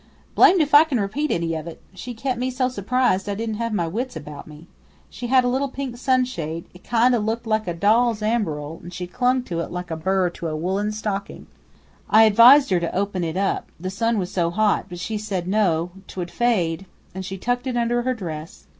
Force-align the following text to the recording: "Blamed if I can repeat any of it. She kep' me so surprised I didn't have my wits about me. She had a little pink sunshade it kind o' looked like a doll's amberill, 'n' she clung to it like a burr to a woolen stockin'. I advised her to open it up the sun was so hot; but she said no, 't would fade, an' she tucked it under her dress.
"Blamed 0.33 0.61
if 0.61 0.73
I 0.73 0.83
can 0.83 0.99
repeat 0.99 1.29
any 1.29 1.53
of 1.53 1.67
it. 1.67 1.79
She 1.93 2.15
kep' 2.15 2.39
me 2.39 2.49
so 2.49 2.69
surprised 2.69 3.29
I 3.29 3.35
didn't 3.35 3.57
have 3.61 3.71
my 3.71 3.87
wits 3.87 4.15
about 4.15 4.47
me. 4.47 4.65
She 5.11 5.27
had 5.27 5.43
a 5.43 5.47
little 5.47 5.67
pink 5.69 5.95
sunshade 5.95 6.65
it 6.73 6.83
kind 6.83 7.13
o' 7.13 7.19
looked 7.19 7.45
like 7.45 7.67
a 7.67 7.73
doll's 7.75 8.23
amberill, 8.23 8.81
'n' 8.83 8.89
she 8.89 9.05
clung 9.05 9.43
to 9.43 9.59
it 9.59 9.69
like 9.71 9.91
a 9.91 9.95
burr 9.95 10.31
to 10.31 10.47
a 10.47 10.55
woolen 10.55 10.91
stockin'. 10.91 11.45
I 12.09 12.23
advised 12.23 12.71
her 12.71 12.79
to 12.79 12.95
open 12.95 13.23
it 13.23 13.37
up 13.37 13.67
the 13.79 13.91
sun 13.91 14.17
was 14.17 14.31
so 14.31 14.49
hot; 14.49 14.87
but 14.89 14.97
she 14.97 15.19
said 15.19 15.47
no, 15.47 15.91
't 16.07 16.17
would 16.19 16.31
fade, 16.31 16.87
an' 17.13 17.21
she 17.21 17.37
tucked 17.37 17.67
it 17.67 17.77
under 17.77 18.01
her 18.01 18.15
dress. 18.15 18.65